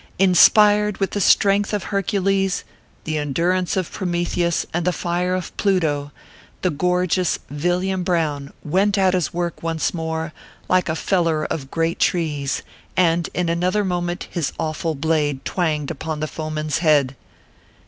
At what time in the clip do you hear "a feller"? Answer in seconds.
10.89-11.45